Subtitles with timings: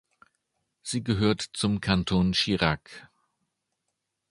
[0.81, 3.07] Sie gehört zum Kanton Chirac.